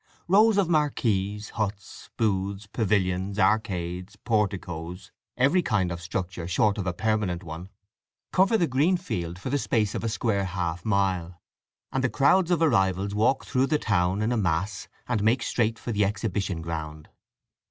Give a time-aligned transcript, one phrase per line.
[0.27, 7.43] Rows of marquees, huts, booths, pavilions, arcades, porticoes—every kind of structure short of a permanent
[7.43, 11.39] one—cover the green field for the space of a square half mile,
[11.91, 15.77] and the crowds of arrivals walk through the town in a mass, and make straight
[15.77, 17.07] for the exhibition ground.